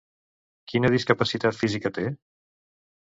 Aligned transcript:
Quina 0.71 0.89
discapacitat 0.95 1.59
física 1.59 1.91
té? 1.99 2.07